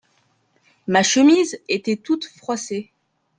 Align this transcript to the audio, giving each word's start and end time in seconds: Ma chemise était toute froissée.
Ma 0.87 1.03
chemise 1.03 1.59
était 1.69 1.95
toute 1.97 2.25
froissée. 2.25 2.91